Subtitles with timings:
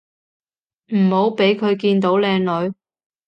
[0.95, 2.73] 唔好畀佢見到靚女